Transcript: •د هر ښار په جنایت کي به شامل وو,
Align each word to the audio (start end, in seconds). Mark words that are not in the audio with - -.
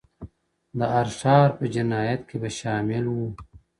•د 0.77 0.79
هر 0.93 1.07
ښار 1.19 1.49
په 1.57 1.65
جنایت 1.75 2.21
کي 2.29 2.37
به 2.41 2.49
شامل 2.59 3.05
وو, 3.13 3.27